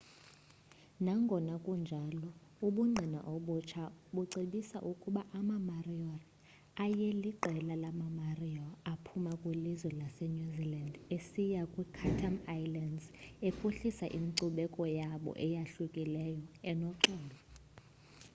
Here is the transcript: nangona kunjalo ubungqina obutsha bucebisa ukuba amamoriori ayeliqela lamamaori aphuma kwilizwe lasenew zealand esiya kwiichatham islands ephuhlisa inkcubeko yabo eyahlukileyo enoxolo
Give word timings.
nangona 1.05 1.53
kunjalo 1.65 2.25
ubungqina 2.67 3.19
obutsha 3.33 3.83
bucebisa 4.13 4.77
ukuba 4.91 5.21
amamoriori 5.39 6.29
ayeliqela 6.83 7.75
lamamaori 7.83 8.49
aphuma 8.93 9.31
kwilizwe 9.41 9.89
lasenew 9.99 10.49
zealand 10.57 10.93
esiya 11.15 11.61
kwiichatham 11.73 12.35
islands 12.61 13.05
ephuhlisa 13.47 14.05
inkcubeko 14.19 14.81
yabo 14.99 15.31
eyahlukileyo 15.45 16.45
enoxolo 16.71 17.37